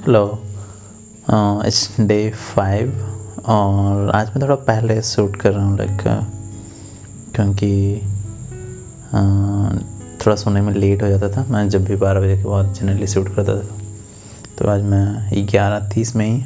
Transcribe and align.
Hello 0.00 0.20
it's 1.66 2.00
day 2.00 2.30
five 2.30 3.42
और 3.46 4.10
आज 4.10 4.28
मैं 4.28 4.42
थोड़ा 4.42 4.54
पहले 4.68 5.00
शूट 5.02 5.36
कर 5.36 5.52
रहा 5.52 5.64
हूँ 5.64 5.76
लाइक 5.78 5.98
क्योंकि 7.34 8.00
uh, 9.08 9.82
थोड़ा 10.24 10.36
सोने 10.36 10.60
में 10.60 10.72
लेट 10.74 11.02
हो 11.02 11.08
जाता 11.08 11.28
था। 11.28 11.44
मैं 11.50 11.68
जब 11.68 11.84
भी 11.84 11.96
बारह 11.96 12.20
बजे 12.20 12.36
के 12.36 12.44
बाद 12.44 12.72
जनरली 12.74 13.06
शूट 13.06 13.28
करता 13.34 13.56
था। 13.56 13.76
तो 14.58 14.68
आज 14.68 14.82
मैं 14.82 15.46
ग्यारह 15.50 15.88
तीस 15.88 16.14
में 16.16 16.26
ही 16.26 16.44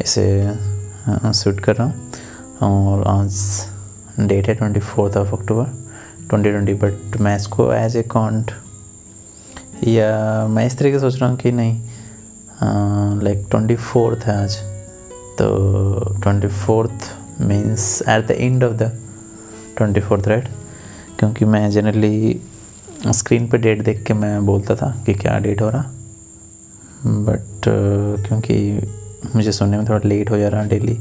इसे 0.00 1.32
शूट 1.34 1.60
कर 1.60 1.76
रहा 1.76 1.86
हूँ। 1.86 2.12
और 2.62 3.06
आज 3.08 4.26
डेट 4.28 4.48
है 4.48 4.54
twenty 4.54 4.80
fourth 4.80 5.16
of 5.16 5.34
October 5.34 5.64
twenty 6.28 6.50
twenty 6.50 6.74
but 6.74 7.16
मैं 7.20 7.36
इसको 7.36 7.72
एज 7.74 7.96
ए 7.96 8.02
कॉन्ट 8.12 8.50
या 9.88 10.46
मैं 10.48 10.66
इस 10.66 10.78
तरीके 10.78 10.98
सोच 10.98 11.20
रहा 11.20 11.30
हूँ 11.30 11.38
कि 11.38 11.52
नहीं 11.52 11.80
लाइक 12.64 13.46
ट्वेंटी 13.50 13.76
फोर्थ 13.76 14.24
है 14.24 14.36
आज। 14.42 14.56
तो 15.38 16.18
twenty 16.22 16.48
fourth 16.48 17.10
means 17.40 18.02
at 18.02 18.26
the 18.26 18.30
end 18.30 18.64
of 18.64 18.72
the 18.72 18.90
twenty 19.76 20.00
fourth 20.00 20.28
right 20.28 20.48
क्योंकि 21.18 21.44
मैं 21.44 21.70
जनरली 21.70 22.40
स्क्रीन 23.10 23.48
पे 23.48 23.58
डेट 23.58 23.82
देख 23.84 24.02
के 24.04 24.14
मैं 24.14 24.44
बोलता 24.46 24.74
था 24.76 24.90
कि 25.06 25.14
क्या 25.14 25.38
डेट 25.38 25.62
हो 25.62 25.70
रहा। 25.70 25.82
बट 27.06 27.58
uh, 27.58 28.28
क्योंकि 28.28 28.56
मुझे 29.36 29.52
सुनने 29.52 29.76
में 29.76 29.88
थोड़ा 29.88 30.08
लेट 30.08 30.30
हो 30.30 30.38
जा 30.38 30.48
रहा 30.48 30.64
डेली 30.64 30.98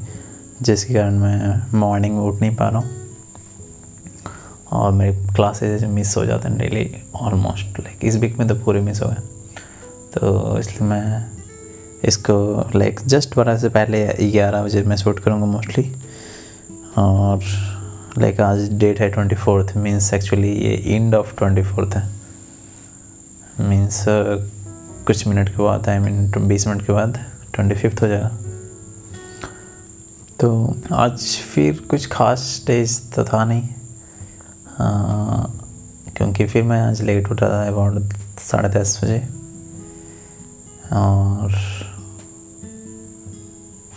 जिसके 0.61 0.93
कारण 0.93 1.17
मैं 1.19 1.79
मॉर्निंग 1.79 2.15
में 2.15 2.21
उठ 2.21 2.41
नहीं 2.41 2.55
पा 2.55 2.69
रहा 2.69 2.79
हूँ। 2.79 2.89
और 4.71 4.91
मेरे 4.91 5.15
क्लासेज 5.35 5.83
मिस 5.85 6.15
हो 6.17 6.25
जाते 6.25 6.47
हैं 6.49 6.57
डेली 6.57 6.89
ऑलमोस्ट 7.15 7.79
लाइक 7.79 8.05
इस 8.05 8.15
वीक 8.15 8.37
में 8.39 8.47
तो 8.47 8.55
पूरे 8.55 8.81
मिस 8.81 9.01
हो 9.01 9.07
गए। 9.09 9.21
तो 10.13 10.57
इसलिए 10.59 10.89
मैं 10.89 11.30
इसको 12.03 12.35
लाइक 12.75 12.99
जस्ट 13.05 13.35
बारह 13.35 13.57
से 13.57 13.69
पहले 13.69 14.05
ग्यारह 14.31 14.63
बजे 14.63 14.83
मैं 14.83 14.95
शूट 14.95 15.19
करूँगा 15.19 15.45
मोस्टली 15.45 15.91
और 16.97 17.39
लाइक 18.17 18.41
आज 18.41 18.71
डेट 18.73 18.99
है 18.99 19.09
ट्वेंटी 19.09 19.35
फोर्थ 19.35 19.75
मीन्स 19.77 20.13
एक्चुअली 20.13 20.51
ये 20.51 20.95
एंड 20.95 21.15
ऑफ़ 21.15 21.35
ट्वेंटी 21.37 21.63
फोर्थ 21.63 21.95
है 21.95 22.09
मीन्स 23.59 24.05
कुछ 25.07 25.27
मिनट 25.27 25.49
के 25.49 25.63
बाद 25.63 25.89
आई 25.89 25.99
मीन 25.99 26.47
बीस 26.47 26.67
मिनट 26.67 26.85
के 26.85 26.93
बाद 26.93 27.25
ट्वेंटी 27.53 27.75
फिफ्थ 27.75 28.01
हो 28.01 28.07
जाएगा। 28.07 28.37
तो 30.39 30.75
आज 30.93 31.19
फिर 31.53 31.79
कुछ 31.89 32.07
खास 32.07 32.63
डेज़ 32.67 32.99
तो 33.15 33.23
था 33.23 33.43
नहीं। 33.45 33.61
आ, 33.61 35.43
क्योंकि 36.17 36.45
फिर 36.45 36.63
मैं 36.63 36.81
आज 36.81 37.01
लेट 37.01 37.31
उठा 37.31 37.49
था 37.49 37.67
अबाउट 37.67 38.13
साढ़े 38.39 38.69
दस 38.69 38.99
बजे। 39.03 39.19
और 40.93 41.40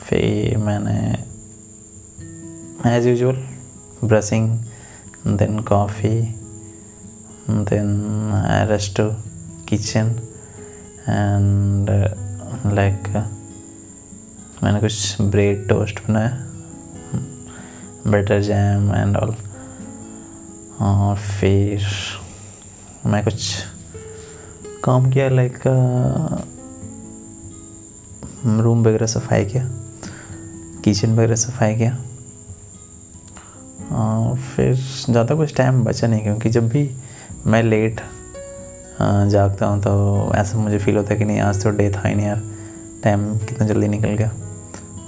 फिर 0.09 0.57
मैंने 0.57 0.99
as 2.97 3.07
usual 3.07 3.37
brushing 4.09 4.59
then 5.27 5.59
coffee 5.59 6.21
then 7.51 7.91
rest 8.71 9.01
kitchen 9.69 10.11
and 11.09 11.91
like 12.75 13.09
मैंने 14.63 14.81
कुछ 14.81 15.21
ब्रेड 15.21 15.69
टोस्ट 15.69 16.01
बनाया 16.09 16.31
बटर 18.11 18.41
जैम 18.43 18.95
एंड 18.95 19.17
ऑल 19.17 19.35
और 20.81 21.17
फिर 21.17 21.87
मैं 23.07 23.25
कुछ 23.25 23.65
काम 24.85 25.11
किया 25.11 25.29
लाइक 25.29 25.59
रूम 28.47 28.85
वगैरह 28.85 29.07
सफ़ाई 29.07 29.45
किया। 29.45 29.84
किचन 30.85 31.13
वगैरह 31.13 31.35
सफ़ाई 31.37 31.75
किया। 31.77 31.97
फिर 34.47 34.75
ज़्यादा 34.75 35.35
कुछ 35.35 35.55
टाइम 35.57 35.83
बचा 35.85 36.07
नहीं 36.07 36.23
क्योंकि 36.23 36.51
जब 36.51 36.69
भी 36.69 36.91
मैं 37.47 37.63
लेट 37.63 38.01
जागता 39.01 39.67
हूँ 39.67 39.81
तो 39.83 40.33
ऐसा 40.37 40.59
मुझे 40.59 40.79
फील 40.79 40.97
होता 40.97 41.13
है 41.13 41.19
कि 41.19 41.25
नहीं, 41.25 41.41
आज 41.41 41.63
तो 41.63 41.71
डे 41.71 41.91
था 41.91 42.09
ही 42.09 42.15
नहीं 42.15 42.27
यार। 42.27 42.43
टाइम 43.05 43.37
कितना 43.39 43.67
जल्दी 43.67 43.89
निकल 43.89 44.15
गया। 44.17 44.31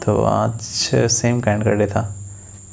तो 0.04 0.16
आज 0.22 0.60
सेम 0.60 1.40
काइंड 1.40 1.64
का 1.64 1.70
डे 1.72 1.86
था। 1.86 2.00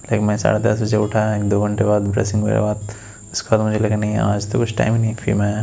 लाइक 0.04 0.22
मैं 0.22 0.38
साढ़े 0.38 0.60
दस 0.62 0.82
बजे 0.82 0.98
उठा, 0.98 1.36
एक 1.36 1.44
दो 1.50 1.62
घंटे 1.62 1.84
बाद 1.84 2.08
ब्रशिंग 2.08 2.44
वगैरह 2.44 2.62
बाद, 2.62 2.92
उसके 3.34 3.56
बाद 3.56 3.66
मुझे 3.66 3.80
लगा 3.80 3.96
नहीं, 3.96 4.18
आज 4.18 4.52
तो 4.52 4.60
कुछ 4.60 4.76
टाइम 4.78 4.96
ही 4.96 5.02
नहीं। 5.02 5.16
फिर 5.16 5.36
मैं 5.36 5.54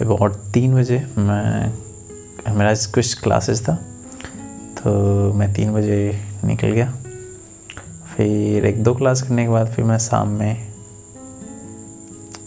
अबाउट 0.00 0.36
तीन 0.54 0.74
बजे 0.74 0.98
मैं, 1.18 1.72
मेरा 2.54 2.74
कुछ 2.94 3.14
क्लासेस 3.22 3.62
था। 3.62 3.78
तो 4.84 5.32
मैं 5.32 5.52
तीन 5.52 5.72
बजे 5.74 6.22
निकल 6.44 6.68
गया। 6.68 6.92
फिर 8.16 8.66
एक 8.66 8.82
दो 8.84 8.94
क्लास 8.94 9.22
करने 9.22 9.42
के 9.42 9.48
बाद 9.48 9.68
फिर 9.68 9.84
मैं 9.84 9.98
शाम 9.98 10.28
में 10.28 10.72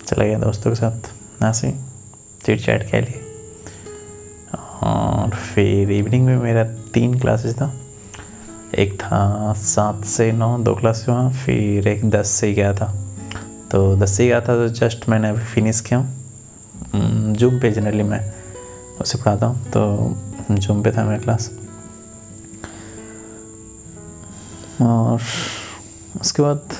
चला 0.07 0.25
गया 0.25 0.39
दोस्तों 0.39 0.71
के 0.71 0.75
साथ 0.75 1.43
ऐसे 1.43 1.71
चिट 2.45 2.61
चैट 2.61 2.89
के 2.91 3.01
लिए। 3.01 3.21
और 4.83 5.29
फिर 5.29 5.91
इवनिंग 5.91 6.25
में 6.25 6.37
मेरा 6.37 6.63
तीन 6.93 7.19
क्लासेस 7.19 7.55
था। 7.55 7.73
एक 8.75 8.93
था 8.93 9.53
सात 9.53 10.05
से 10.05 10.31
नौ, 10.31 10.57
दो 10.57 10.75
क्लास 10.75 11.05
हुआ, 11.09 11.29
फिर 11.29 11.87
एक 11.87 12.09
दस 12.09 12.29
से 12.29 12.53
गया 12.53 12.73
था। 12.73 12.93
तो 13.71 13.95
दस 13.95 14.11
से 14.11 14.25
गया 14.25 14.41
था 14.41 14.55
तो 14.55 14.67
जस्ट 14.69 15.09
मैंने 15.09 15.29
अभी 15.29 15.45
फिनिश 15.45 15.81
किया। 15.81 16.05
जूम 17.33 17.59
पे 17.59 17.71
जनरली 17.71 18.03
मैं 18.03 18.33
उसे 19.01 19.17
पढ़ाता 19.17 19.45
हूँ। 19.45 19.65
तो 19.67 20.55
जूम 20.55 20.83
पे 20.83 20.91
था 20.91 21.03
मेरा 21.03 21.19
क्लास 21.19 21.51
और 24.81 25.21
उसके 26.21 26.43
बाद 26.43 26.73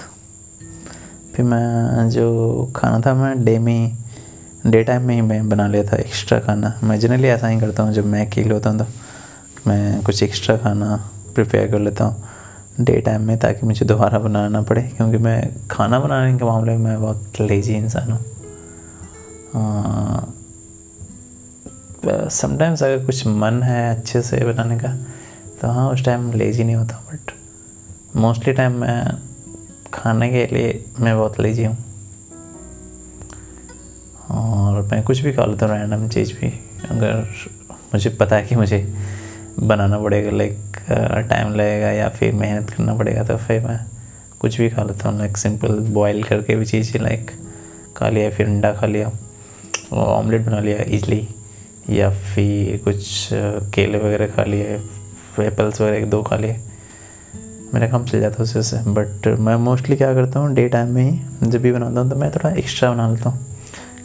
फिर 1.36 1.46
मैं 1.46 2.10
जो 2.10 2.72
खाना 2.76 3.00
था, 3.00 3.14
मैं 3.14 3.44
डे 3.46 3.58
में 3.60 3.98
डे 4.66 4.84
टाइम 4.84 5.02
में 5.02 5.14
ही 5.16 5.22
मैं 5.22 5.48
बना 5.50 5.68
लिया 5.68 5.84
था 5.84 5.98
एक्स्ट्रा 5.98 6.40
खाना। 6.40 6.74
मैं 6.84 7.00
जनरली 7.00 7.28
ऐसा 7.28 7.48
ही 7.48 7.60
करता 7.60 7.84
हूँ, 7.84 7.94
जब 7.94 8.06
मैं 8.06 8.26
अकेले 8.26 8.54
होता 8.54 8.70
हूँ 8.70 8.80
तो 8.80 8.86
मैं 9.68 10.02
कुछ 10.04 10.24
एक्स्ट्रा 10.24 10.58
खाना 10.58 10.96
प्रिपेयर 11.36 11.70
कर 11.72 11.80
लेता 11.80 12.06
हूँ 12.06 12.24
डे 12.80 13.00
टाइम 13.02 13.22
में, 13.22 13.38
ताकि 13.40 13.66
मुझे 13.66 13.86
दोबारा 13.86 14.20
बनाना 14.20 14.62
पड़े। 14.62 14.82
क्योंकि 14.88 15.18
मैं 15.18 15.68
खाना 15.72 16.00
बनाने 16.00 16.38
के 16.38 16.46
मामले 16.46 16.72
में 16.72 16.84
मैं 16.86 17.00
बहुत 17.02 17.42
लेजी 17.42 17.74
इंसान 17.74 18.12
हूँ। 18.12 18.24
समटाइम्स 22.32 22.84
अगर 22.84 23.06
कुछ 23.06 23.26
मन 23.28 23.62
है 23.64 23.96
अच्छे 23.96 24.22
से 24.22 24.38
बनाने 24.46 24.78
का 24.80 24.96
तो 25.62 25.68
हाँ 25.68 25.90
उस 25.92 26.04
टाइम 26.06 26.32
लेजी 26.34 26.64
नहीं 26.64 26.76
होता 26.76 27.04
बट 27.08 27.32
मोस्टली 28.18 28.52
टाइम 28.54 28.72
मैं 28.72 29.04
खाने 29.94 30.30
के 30.30 30.46
लिए, 30.54 30.86
मैं 31.00 31.16
बहुत 31.18 31.40
लेजी 31.40 31.64
हूँ। 31.64 31.76
और 34.32 34.82
मैं 34.84 35.02
कुछ 35.04 35.20
भी 35.22 35.34
खा 35.34 35.46
लेता 35.46 35.66
हूँ 35.66 35.76
रैंडम 35.76 36.08
चीज़ 36.10 36.34
भी। 36.34 36.48
अगर 36.90 37.28
मुझे 37.94 38.10
पता 38.10 38.36
है 38.36 38.46
कि 38.46 38.56
मुझे 38.56 38.80
बनाना 39.60 40.00
पड़ेगा 40.00 40.32
लाइक 40.32 40.58
टाइम 41.30 41.54
लगेगा 41.54 41.92
या 41.92 42.10
फिर 42.10 42.34
मेहनत 42.34 42.70
करना 42.70 42.96
पड़ेगा 42.98 43.24
तो 43.24 43.38
फिर 43.38 43.62
मैं 43.62 43.80
कुछ 44.40 44.60
भी 44.60 44.70
खा 44.70 44.84
लेता 44.84 45.10
हूँ। 45.10 45.18
लाइक 45.20 45.38
सिंपल 45.38 45.80
बॉयल 45.94 46.24
करके 46.24 46.56
भी 46.56 46.66
चीज़ 46.66 46.98
लाइक 46.98 47.32
खा 47.98 48.10
लिया, 48.10 48.30
फिर 48.30 48.48
अंडा 48.48 48.74
खा 48.74 48.88
लिया 48.88 49.12
ऑमलेट 49.94 50.46
बना 50.46 50.60
लिया 50.60 50.84
इजली 50.88 51.28
या 51.90 52.10
फिर 52.12 52.78
कुछ 52.84 53.30
केले 53.76 53.98
वगैरह 54.00 54.28
खा 54.28 54.44
लिए 54.44 54.76
एप्पल्स 55.40 55.82
वगैरह 55.82 56.06
दो 56.06 56.24
खा 56.24 56.36
लिए। 56.38 56.60
मेरा 57.74 57.88
काम 57.88 58.06
चल 58.06 58.20
जाता 58.22 58.36
है 58.36 58.44
उसी 58.44 58.62
से। 58.64 58.78
बट 58.94 59.28
मैं 59.40 59.56
मोस्टली 59.58 59.96
क्या 59.96 60.14
करता 60.14 60.40
हूँ 60.40 60.54
डे 60.56 60.68
टाइम 60.70 60.94
में 60.94 61.04
ही 61.04 61.50
जब 61.50 61.62
भी 61.62 61.72
बनाता 61.72 62.02
हूँ 62.02 62.10
तो 62.10 62.16
मैं 62.16 62.32
थोड़ा 62.32 62.50
एक्स्ट्रा 62.52 62.92
बना 62.92 63.10
लेता 63.10 63.30
हूँ 63.30 63.46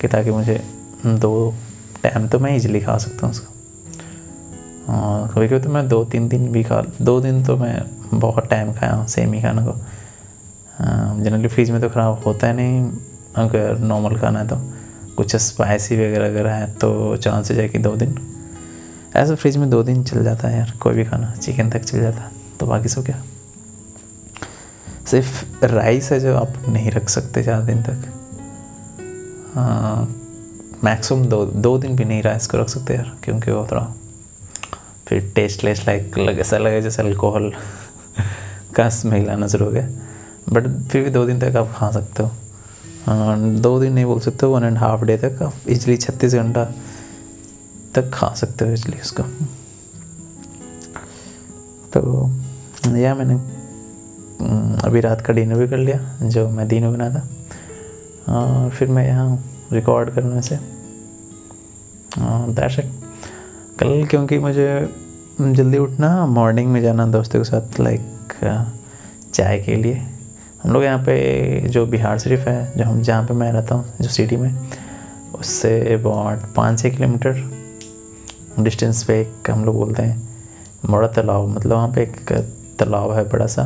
कि 0.01 0.09
ताकि 0.09 0.31
मुझे 0.31 0.61
दो 1.07 1.55
टाइम 2.03 2.27
तो 2.29 2.39
मैं 2.39 2.57
इजीली 2.57 2.81
खा 2.81 2.97
सकता 2.99 3.27
हूँ 3.27 3.35
उसको। 3.35 4.93
और 4.93 5.29
कभी 5.29 5.49
कभी 5.49 5.59
तो 5.61 5.71
मैं 5.71 5.87
दो 5.89 6.05
तीन 6.05 6.29
दिन 6.29 6.51
भी 6.53 6.63
खा, 6.63 6.81
दो 7.03 7.21
दिन 7.21 7.43
तो 7.45 7.57
मैं 7.57 7.83
बहुत 8.15 8.49
टाइम 8.51 8.73
खाया 8.73 8.93
हूँ 8.93 9.07
सेम 9.09 9.33
ही 9.33 9.43
खाना 9.43 9.67
को। 9.67 9.79
जनरली 11.23 11.49
फ्रिज 11.49 11.71
में 11.71 11.81
तो 11.81 11.89
ख़राब 11.89 12.23
होता 12.27 12.47
है 12.47 12.55
नहीं, 12.57 12.91
अगर 13.37 13.79
नॉर्मल 13.81 14.17
खाना 14.17 14.41
है 14.41 14.49
तो। 14.49 14.57
कुछ 15.17 15.35
स्पाइसी 15.37 15.97
वगैरह 15.97 16.27
अगर 16.27 16.47
है 16.47 16.67
तो 16.75 17.17
चांसेस 17.17 17.59
है 17.59 17.69
कि 17.69 17.79
दो 17.79 17.95
दिन। 17.97 18.15
ऐसे 19.17 19.35
फ्रिज 19.35 19.57
में 19.57 19.69
दो 19.71 19.83
दिन 19.83 20.03
चल 20.05 20.25
जाता 20.25 20.49
है 20.49 20.59
यार, 20.59 20.73
कोई 20.81 20.95
भी 20.95 21.05
खाना 21.05 21.35
चिकन 21.35 21.71
तक 21.71 21.83
चल 21.83 22.01
जाता 22.01 22.23
है 22.23 22.31
तो 22.61 22.67
बाकी 22.67 22.89
सब 22.89 23.05
क्या? 23.05 23.23
सिर्फ़ 25.13 25.65
राइस 25.67 26.11
है 26.13 26.19
जो 26.21 26.37
आप 26.37 26.53
नहीं 26.69 26.91
रख 26.91 27.09
सकते 27.09 27.43
ज़्यादा 27.43 27.65
दिन 27.65 27.83
तक। 27.83 27.99
मैक्सिमम 30.85 31.25
दो 31.25 31.45
दो 31.47 31.77
दिन 31.79 31.97
भी 31.97 32.05
नहीं 32.05 32.23
राइस 32.23 32.47
को 32.47 32.59
रख 32.59 32.69
सकते 32.69 32.95
यार, 32.95 33.17
क्योंकि 33.25 33.51
वो 33.51 33.67
थोड़ा 33.71 33.83
फिर 35.09 35.33
टेस्टलेस 35.35 35.85
लाइक 35.87 36.19
लग, 36.19 36.39
ऐसा 36.39 36.59
लगे 36.59 36.81
जैसे 36.83 37.03
अल्कोहल 37.03 37.53
का 38.77 38.89
स्मेल 38.91 39.29
आना 39.31 39.47
शुरू 39.47 39.65
हो 39.65 39.71
गया। 39.71 39.89
बट 40.49 40.67
फिर 40.91 41.05
भी 41.05 41.11
दो 41.11 41.25
दिन 41.27 41.41
तक 41.41 41.57
आप 41.57 41.73
खा 41.77 41.91
सकते 41.91 42.23
हो। 42.23 42.31
दो 43.61 43.79
दिन 43.81 43.93
नहीं 43.93 44.05
बोल 44.05 44.21
सकते 44.21 44.47
वन 44.47 44.65
एंड 44.65 44.79
हाफ़ 44.79 45.05
डे 45.05 45.17
तक 45.19 45.43
आप 45.43 45.69
इजली 45.69 45.97
छत्तीस 45.97 46.35
घंटा 46.35 46.65
तक 47.95 48.11
खा 48.15 48.35
सकते 48.35 48.65
हो 48.65 48.73
इजली 48.73 49.01
उसको। 49.01 49.23
तो 51.93 52.01
यह 52.97 53.15
मैंने 53.15 53.37
अभी 54.85 55.01
रात 55.01 55.21
का 55.21 55.33
डिनर 55.33 55.59
भी 55.59 55.69
कर 55.69 55.79
लिया, 55.79 55.99
जो 56.23 56.49
मैं 56.49 56.67
दिन 56.69 56.83
में 56.83 56.93
बना 56.93 57.11
था। 57.11 57.29
और 58.29 58.71
फिर 58.71 58.89
मैं 58.89 59.07
यहाँ 59.07 59.45
रिकॉर्ड 59.73 60.11
करने 60.11 60.43
से। 60.43 60.59
दैट्स 62.19 62.79
इट 62.79 62.91
कल 63.81 64.07
क्योंकि 64.11 64.39
मुझे 64.39 64.67
जल्दी 65.41 65.79
उठना 65.79 66.15
मॉर्निंग 66.27 66.71
में 66.73 66.81
जाना 66.83 67.07
दोस्तों 67.07 67.39
के 67.41 67.45
साथ 67.45 67.81
लाइक 67.81 68.35
चाय 69.35 69.59
के 69.59 69.77
लिए। 69.77 70.03
हम 70.63 70.73
लोग 70.73 70.85
यहाँ 70.85 70.99
पे 70.99 71.69
जो 71.69 71.85
बिहार 71.87 72.19
शरीफ 72.19 72.47
है, 72.49 72.73
जो 72.77 72.85
हम 72.85 73.01
जहाँ 73.03 73.25
पे 73.27 73.35
मैं 73.35 73.53
रहता 73.53 73.75
हूँ, 73.75 73.93
जो 74.01 74.09
सिटी 74.09 74.37
में, 74.37 74.55
उससे 75.35 75.95
अबाउट 75.95 76.55
पाँच 76.57 76.81
छः 76.81 76.97
किलोमीटर 76.97 77.51
डिस्टेंस 78.61 79.03
पे 79.05 79.21
एक 79.21 79.51
हम 79.51 79.65
लोग 79.65 79.77
बोलते 79.77 80.03
हैं 80.03 80.23
बड़ा 80.87 81.09
तालाब। 81.09 81.49
मतलब 81.49 81.73
वहाँ 81.73 81.89
पे 81.89 82.03
एक 82.03 82.33
तालाब 82.79 83.13
है 83.13 83.29
बड़ा 83.29 83.47
सा। 83.47 83.65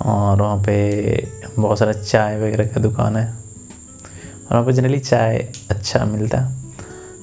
और 0.00 0.42
वहाँ 0.42 0.56
पे 0.58 1.28
बहुत 1.58 1.78
सारा 1.78 1.92
चाय 1.92 2.38
वगैरह 2.40 2.66
का 2.66 2.80
दुकान 2.80 3.16
है। 3.16 3.26
और 3.26 4.52
वहाँ 4.52 4.64
पे 4.64 4.72
जनरली 4.72 4.98
चाय 4.98 5.52
अच्छा 5.70 6.04
मिलता 6.04 6.38
है। 6.38 6.62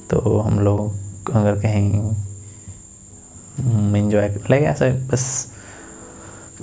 तो 0.10 0.40
हम 0.40 0.60
लोग 0.60 1.32
अगर 1.34 1.56
कहीं 1.56 1.92
इन्जॉय 3.96 4.28
लाइक 4.52 4.64
ऐसा 4.64 4.90
बस 5.12 5.52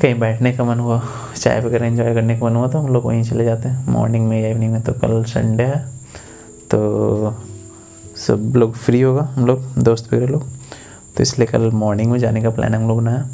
कहीं 0.03 0.19
बैठने 0.21 0.53
का 0.53 0.65
मन 0.65 0.79
हुआ, 0.79 1.03
चाय 1.37 1.61
वगैरह 1.61 1.87
इन्जॉय 1.87 2.15
करने 2.15 2.39
का 2.39 2.47
मन 2.47 2.57
हुआ 2.57 2.69
तो 2.69 2.79
हम 2.79 2.93
लोग 2.93 3.05
वहीं 3.05 3.23
चले 3.23 3.45
जाते 3.45 3.69
हैं। 3.69 3.87
मॉर्निंग 3.87 4.29
में 4.29 4.41
या 4.43 4.49
इवनिंग 4.49 4.73
में 4.73 4.83
तो 4.83 4.93
कल 4.93 5.25
संडे 5.25 5.65
है। 5.65 5.87
तो 6.71 7.35
सब 8.17 8.53
लोग 8.57 8.75
फ्री 8.75 9.01
होगा, 9.01 9.23
हम 9.23 9.47
लोग, 9.47 9.63
दोस्त 9.79 10.13
वगैरह 10.13 10.33
लोग। 10.33 10.45
तो 11.17 11.23
इसलिए 11.23 11.47
कल 11.47 11.71
मॉर्निंग 11.71 12.11
में 12.11 12.19
जाने 12.19 12.43
का 12.43 12.51
प्लान 12.51 12.75
हम 12.75 12.89
लोग 12.89 13.01
बनाया। 13.01 13.29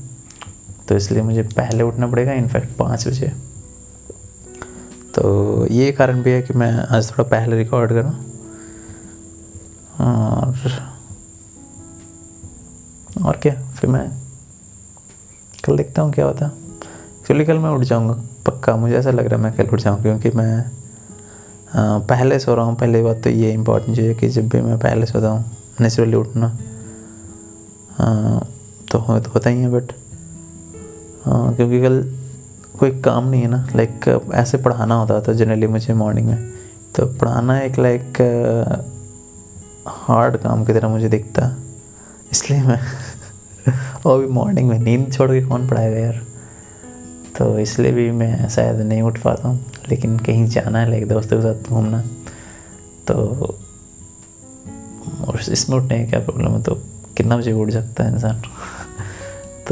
तो 0.88 0.96
इसलिए 0.96 1.23
मुझे 1.23 1.43
पहले 1.43 1.82
उठना 1.82 2.06
पड़ेगा 2.06 2.32
इनफैक्ट 2.32 2.76
पाँच 2.76 3.06
बजे। 3.08 3.32
तो 5.14 5.67
ये 5.70 5.90
कारण 5.93 6.23
भी 6.23 6.31
है 6.31 6.43
कि 6.43 6.55
मैं 6.55 6.73
आज 6.73 7.11
थोड़ा 7.11 7.29
पहले 7.31 7.56
रिकॉर्ड 7.56 7.93
करूँ। 7.93 8.12
और 10.00 10.55
और 13.25 13.37
क्या? 13.37 13.55
फिर 13.73 13.90
मैं 13.90 14.08
कल 15.64 15.76
देखता 15.76 16.02
हूँ 16.02 16.12
क्या 16.12 16.25
होता। 16.26 16.46
है 16.46 16.52
एक्चुअली 16.52 17.44
कल 17.44 17.58
मैं 17.58 17.70
उठ 17.70 17.82
जाऊँगा 17.82 18.14
पक्का। 18.46 18.76
मुझे 18.76 18.94
ऐसा 18.96 19.11
लग 19.11 19.26
रहा 19.26 19.37
है 19.37 19.43
मैं 19.43 19.52
कल 19.52 19.73
उठ 19.73 19.81
जाऊँ 19.81 20.02
क्योंकि 20.02 20.31
मैं 20.31 20.70
पहले 21.76 22.38
सो 22.38 22.55
रहा 22.55 22.64
हूँ। 22.64 22.76
पहली 22.76 23.02
बात 23.02 23.23
तो 23.25 23.31
ये 23.31 23.52
इम्पोर्टेंट 23.52 23.96
चीज़ 23.96 24.06
है 24.06 24.14
कि 24.14 24.29
जब 24.29 24.49
भी 24.49 24.61
मैं 24.61 24.79
पहले 24.79 25.06
सोता 25.06 25.29
हूँ 25.29 25.44
नेचुरली 25.81 26.17
उठना। 26.17 26.46
आ, 28.00 28.38
तो 28.93 28.99
होता 28.99 29.50
ही 29.50 29.61
है 29.61 29.69
बट 29.70 29.93
क्योंकि 31.26 31.80
कल 31.82 32.02
कोई 32.78 32.90
काम 33.00 33.28
नहीं 33.28 33.42
है 33.42 33.48
ना 33.48 33.66
लाइक 33.76 34.08
ऐसे 34.34 34.58
पढ़ाना 34.58 34.94
होता 34.94 35.20
था 35.20 35.32
जनरली 35.32 35.66
मुझे 35.66 35.94
मॉर्निंग 35.94 36.26
में। 36.26 36.50
तो 36.94 37.06
पढ़ाना 37.19 37.58
एक 37.60 37.78
लाइक 37.78 38.20
हार्ड 39.88 40.36
काम 40.36 40.64
की 40.64 40.72
तरह 40.72 40.88
मुझे 40.88 41.08
दिखता, 41.08 41.56
इसलिए 42.32 42.62
मैं 42.62 42.80
और 44.06 44.20
भी 44.20 44.26
मॉर्निंग 44.26 44.69
में 44.69 44.78
नींद 44.78 45.12
छोड़ 45.12 45.30
के 45.30 45.42
कौन 45.42 45.69
पढ़ाएगा 45.69 45.98
यार? 45.98 46.20
तो 47.38 47.58
इसलिए 47.58 47.92
भी 47.92 48.10
मैं 48.10 48.48
शायद 48.48 48.80
नहीं 48.80 49.02
उठ 49.02 49.19
पाता 49.22 49.48
हूँ, 49.48 49.64
लेकिन 49.90 50.19
कहीं 50.19 50.46
जाना 50.46 50.78
है 50.78 50.90
लाइक 50.90 51.08
दोस्तों 51.08 51.36
के 51.36 51.42
साथ 51.42 51.70
घूमना। 51.70 52.02
तो 53.08 53.14
और 55.22 55.40
इसमें 55.52 55.76
उठने 55.76 55.98
की 55.98 56.10
क्या 56.10 56.20
प्रॉब्लम 56.20 56.52
है? 56.52 56.62
तो 56.62 56.74
कितना 57.16 57.36
बजे 57.36 57.52
उठ 57.52 57.70
सकता 57.70 58.04
है 58.04 58.12
इंसान? 58.12 58.42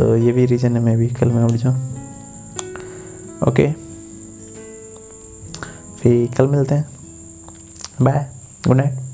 तो 0.01 0.15
ये 0.17 0.33
भी 0.33 0.45
रीज़न 0.47 0.77
है, 0.77 0.81
मैं 0.83 0.97
भी 0.99 1.07
कल 1.09 1.29
मैं 1.29 1.43
उठ 1.45 1.53
जाऊँ। 1.53 1.75
ओके 3.49 3.67
फिर 5.99 6.29
कल 6.37 6.47
मिलते 6.47 6.75
हैं। 6.75 6.89
Bye 8.03 8.27
good 8.67 8.77
night 8.77 9.10